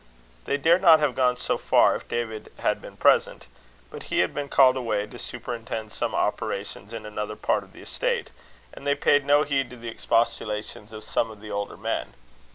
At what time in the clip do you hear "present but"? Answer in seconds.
2.97-4.01